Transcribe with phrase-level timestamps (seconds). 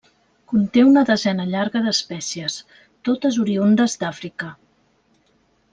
[0.51, 2.57] Conté una desena llarga d'espècies,
[3.09, 4.53] totes oriündes d'Àfrica.